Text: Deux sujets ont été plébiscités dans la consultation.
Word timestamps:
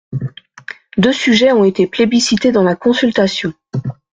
Deux 0.97 1.13
sujets 1.13 1.51
ont 1.51 1.63
été 1.63 1.85
plébiscités 1.85 2.51
dans 2.51 2.63
la 2.63 2.75
consultation. 2.75 3.53